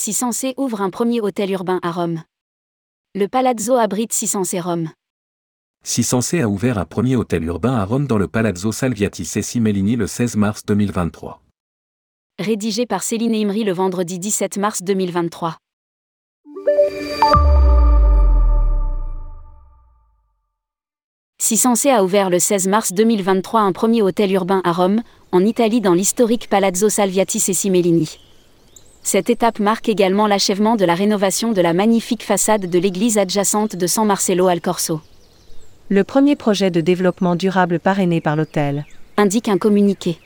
Sensé 0.00 0.54
ouvre 0.56 0.80
un 0.80 0.88
premier 0.88 1.20
hôtel 1.20 1.50
urbain 1.50 1.78
à 1.82 1.92
Rome. 1.92 2.22
Le 3.14 3.28
Palazzo 3.28 3.74
abrite 3.74 4.14
Sensé 4.14 4.58
Rome. 4.58 4.88
Sensé 5.84 6.40
a 6.40 6.48
ouvert 6.48 6.78
un 6.78 6.86
premier 6.86 7.16
hôtel 7.16 7.44
urbain 7.44 7.74
à 7.74 7.84
Rome 7.84 8.06
dans 8.06 8.16
le 8.16 8.26
Palazzo 8.26 8.72
Salviati 8.72 9.26
Cessi 9.26 9.60
Mellini 9.60 9.96
le 9.96 10.06
16 10.06 10.36
mars 10.36 10.64
2023. 10.64 11.42
Rédigé 12.38 12.86
par 12.86 13.02
Céline 13.02 13.34
Imri 13.34 13.62
le 13.62 13.72
vendredi 13.72 14.18
17 14.18 14.56
mars 14.56 14.82
2023. 14.82 15.58
Sensé 21.38 21.90
a 21.90 22.02
ouvert 22.02 22.30
le 22.30 22.38
16 22.38 22.68
mars 22.68 22.92
2023 22.94 23.60
un 23.60 23.72
premier 23.72 24.00
hôtel 24.00 24.32
urbain 24.32 24.62
à 24.64 24.72
Rome, 24.72 25.02
en 25.30 25.44
Italie 25.44 25.82
dans 25.82 25.94
l'historique 25.94 26.48
Palazzo 26.48 26.88
Salviati 26.88 27.38
Cessi 27.38 27.68
Mellini. 27.70 28.29
Cette 29.02 29.30
étape 29.30 29.58
marque 29.60 29.88
également 29.88 30.26
l'achèvement 30.26 30.76
de 30.76 30.84
la 30.84 30.94
rénovation 30.94 31.52
de 31.52 31.60
la 31.60 31.72
magnifique 31.72 32.22
façade 32.22 32.68
de 32.68 32.78
l'église 32.78 33.18
adjacente 33.18 33.74
de 33.74 33.86
San 33.86 34.06
Marcello 34.06 34.46
al 34.46 34.60
Corso. 34.60 35.00
Le 35.88 36.04
premier 36.04 36.36
projet 36.36 36.70
de 36.70 36.80
développement 36.80 37.34
durable 37.34 37.80
parrainé 37.80 38.20
par 38.20 38.36
l'hôtel, 38.36 38.84
indique 39.16 39.48
un 39.48 39.58
communiqué. 39.58 40.18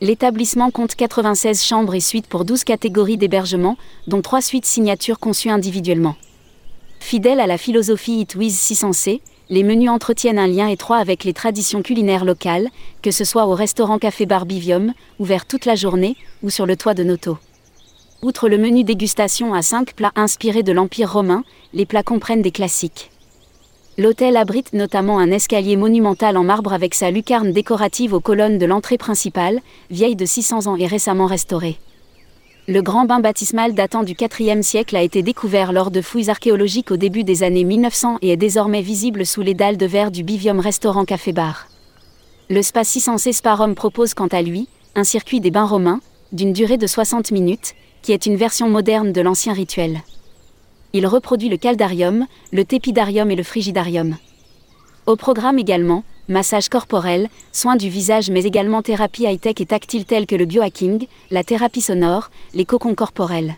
L'établissement 0.00 0.70
compte 0.70 0.94
96 0.94 1.62
chambres 1.62 1.94
et 1.94 2.00
suites 2.00 2.28
pour 2.28 2.44
12 2.44 2.64
catégories 2.64 3.18
d'hébergement, 3.18 3.76
dont 4.06 4.22
3 4.22 4.40
suites 4.40 4.64
signatures 4.64 5.18
conçues 5.18 5.50
individuellement. 5.50 6.16
Fidèle 7.00 7.40
à 7.40 7.46
la 7.46 7.58
philosophie 7.58 8.20
It 8.20 8.34
With 8.36 8.52
si 8.52 8.74
sensé, 8.74 9.20
les 9.50 9.64
menus 9.64 9.90
entretiennent 9.90 10.38
un 10.38 10.46
lien 10.46 10.68
étroit 10.68 10.98
avec 10.98 11.24
les 11.24 11.34
traditions 11.34 11.82
culinaires 11.82 12.24
locales, 12.24 12.68
que 13.02 13.10
ce 13.10 13.24
soit 13.24 13.46
au 13.46 13.54
restaurant 13.54 13.98
Café 13.98 14.24
Barbivium, 14.24 14.94
ouvert 15.18 15.44
toute 15.44 15.66
la 15.66 15.74
journée, 15.74 16.16
ou 16.42 16.50
sur 16.50 16.66
le 16.66 16.76
toit 16.76 16.94
de 16.94 17.02
Noto. 17.02 17.36
Outre 18.22 18.50
le 18.50 18.58
menu 18.58 18.84
dégustation 18.84 19.54
à 19.54 19.62
5 19.62 19.94
plats 19.94 20.12
inspirés 20.14 20.62
de 20.62 20.72
l'Empire 20.72 21.10
romain, 21.10 21.42
les 21.72 21.86
plats 21.86 22.02
comprennent 22.02 22.42
des 22.42 22.50
classiques. 22.50 23.10
L'hôtel 23.96 24.36
abrite 24.36 24.74
notamment 24.74 25.18
un 25.18 25.30
escalier 25.30 25.76
monumental 25.76 26.36
en 26.36 26.44
marbre 26.44 26.74
avec 26.74 26.94
sa 26.94 27.10
lucarne 27.10 27.52
décorative 27.52 28.12
aux 28.12 28.20
colonnes 28.20 28.58
de 28.58 28.66
l'entrée 28.66 28.98
principale, 28.98 29.60
vieille 29.90 30.16
de 30.16 30.26
600 30.26 30.66
ans 30.66 30.76
et 30.76 30.86
récemment 30.86 31.24
restaurée. 31.24 31.78
Le 32.68 32.82
grand 32.82 33.06
bain 33.06 33.20
baptismal 33.20 33.72
datant 33.72 34.02
du 34.02 34.14
IVe 34.20 34.60
siècle 34.60 34.96
a 34.96 35.02
été 35.02 35.22
découvert 35.22 35.72
lors 35.72 35.90
de 35.90 36.02
fouilles 36.02 36.28
archéologiques 36.28 36.90
au 36.90 36.98
début 36.98 37.24
des 37.24 37.42
années 37.42 37.64
1900 37.64 38.18
et 38.20 38.32
est 38.32 38.36
désormais 38.36 38.82
visible 38.82 39.24
sous 39.24 39.40
les 39.40 39.54
dalles 39.54 39.78
de 39.78 39.86
verre 39.86 40.10
du 40.10 40.24
Bivium 40.24 40.60
Restaurant 40.60 41.06
Café 41.06 41.32
Bar. 41.32 41.68
Le 42.50 42.60
Spa 42.60 42.84
600 42.84 43.16
Sparum 43.32 43.74
propose 43.74 44.12
quant 44.12 44.28
à 44.28 44.42
lui 44.42 44.68
un 44.94 45.04
circuit 45.04 45.40
des 45.40 45.50
bains 45.50 45.64
romains, 45.64 46.00
d'une 46.32 46.52
durée 46.52 46.76
de 46.76 46.86
60 46.86 47.30
minutes, 47.32 47.74
qui 48.02 48.12
est 48.12 48.26
une 48.26 48.36
version 48.36 48.68
moderne 48.68 49.12
de 49.12 49.20
l'ancien 49.20 49.52
rituel. 49.52 50.02
Il 50.92 51.06
reproduit 51.06 51.48
le 51.48 51.56
caldarium, 51.56 52.26
le 52.52 52.64
tépidarium 52.64 53.30
et 53.30 53.36
le 53.36 53.42
frigidarium. 53.42 54.16
Au 55.06 55.16
programme 55.16 55.58
également, 55.58 56.04
massage 56.28 56.68
corporel, 56.68 57.28
soins 57.52 57.76
du 57.76 57.88
visage 57.88 58.30
mais 58.30 58.44
également 58.44 58.82
thérapie 58.82 59.24
high-tech 59.24 59.60
et 59.60 59.66
tactile 59.66 60.04
telles 60.04 60.26
que 60.26 60.36
le 60.36 60.44
biohacking, 60.44 61.06
la 61.30 61.44
thérapie 61.44 61.80
sonore, 61.80 62.30
les 62.54 62.64
cocons 62.64 62.94
corporels. 62.94 63.56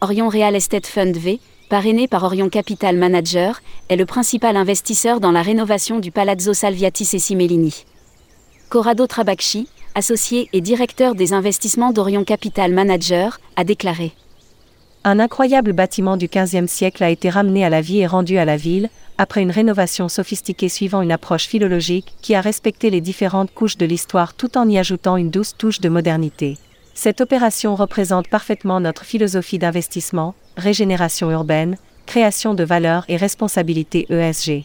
Orion 0.00 0.28
Real 0.28 0.54
Estate 0.54 0.86
Fund 0.86 1.16
V, 1.16 1.40
parrainé 1.68 2.06
par 2.06 2.22
Orion 2.24 2.48
Capital 2.48 2.96
Manager, 2.96 3.60
est 3.88 3.96
le 3.96 4.06
principal 4.06 4.56
investisseur 4.56 5.20
dans 5.20 5.32
la 5.32 5.42
rénovation 5.42 5.98
du 5.98 6.10
Palazzo 6.10 6.52
Salviati 6.52 7.08
et 7.12 7.18
Simellini. 7.18 7.84
Corrado 8.68 9.06
Trabacci, 9.06 9.68
associé 9.96 10.50
et 10.52 10.60
directeur 10.60 11.14
des 11.14 11.32
investissements 11.32 11.90
d'Orion 11.90 12.22
Capital 12.22 12.70
Manager, 12.70 13.40
a 13.56 13.64
déclaré 13.64 14.12
Un 15.04 15.18
incroyable 15.18 15.72
bâtiment 15.72 16.18
du 16.18 16.28
XVe 16.28 16.66
siècle 16.66 17.02
a 17.02 17.08
été 17.08 17.30
ramené 17.30 17.64
à 17.64 17.70
la 17.70 17.80
vie 17.80 18.00
et 18.00 18.06
rendu 18.06 18.36
à 18.36 18.44
la 18.44 18.58
ville, 18.58 18.90
après 19.16 19.40
une 19.40 19.50
rénovation 19.50 20.10
sophistiquée 20.10 20.68
suivant 20.68 21.00
une 21.00 21.12
approche 21.12 21.46
philologique 21.46 22.12
qui 22.20 22.34
a 22.34 22.42
respecté 22.42 22.90
les 22.90 23.00
différentes 23.00 23.54
couches 23.54 23.78
de 23.78 23.86
l'histoire 23.86 24.34
tout 24.34 24.58
en 24.58 24.68
y 24.68 24.76
ajoutant 24.76 25.16
une 25.16 25.30
douce 25.30 25.56
touche 25.56 25.80
de 25.80 25.88
modernité. 25.88 26.58
Cette 26.92 27.22
opération 27.22 27.74
représente 27.74 28.28
parfaitement 28.28 28.80
notre 28.80 29.06
philosophie 29.06 29.58
d'investissement, 29.58 30.34
régénération 30.58 31.30
urbaine, 31.30 31.78
création 32.04 32.52
de 32.52 32.64
valeur 32.64 33.06
et 33.08 33.16
responsabilité 33.16 34.06
ESG. 34.10 34.64